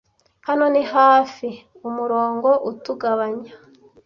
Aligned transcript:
hano 0.47 0.65
ni 0.73 0.83
hafi 0.93 1.47
umurongo 1.87 2.49
utugabanya 2.71 3.53